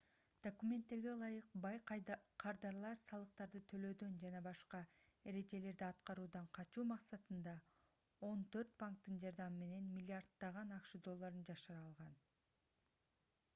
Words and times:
документтерге 0.45 1.09
ылайык 1.15 1.49
бай 1.65 1.75
кардарлар 1.89 2.99
салыктарды 3.01 3.59
төлөөдөн 3.73 4.15
жана 4.23 4.39
башка 4.47 4.79
эрежелерди 5.33 5.85
аткаруудан 5.89 6.47
качуу 6.59 6.85
максатында 6.93 7.53
он 8.31 8.43
төрт 8.57 8.71
банктын 8.85 9.19
жардамы 9.25 9.59
менен 9.65 9.91
миллиарддаган 9.99 10.73
акш 10.79 10.97
долларын 11.09 11.45
жашыра 11.51 11.83
алган 11.85 12.17